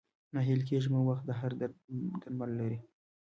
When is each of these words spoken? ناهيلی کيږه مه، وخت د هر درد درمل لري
ناهيلی 0.33 0.63
کيږه 0.69 0.89
مه، 0.93 0.99
وخت 1.07 1.23
د 1.27 1.31
هر 1.39 1.51
درد 1.59 1.75
درمل 2.21 2.51
لري 2.59 2.79